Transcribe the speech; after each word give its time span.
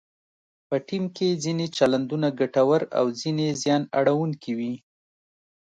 په 0.67 0.75
ټیم 0.87 1.03
کې 1.15 1.39
ځینې 1.43 1.65
چلندونه 1.77 2.27
ګټور 2.39 2.81
او 2.99 3.05
ځینې 3.21 3.47
زیان 3.61 3.83
اړونکي 3.99 4.51
وي. 4.59 4.73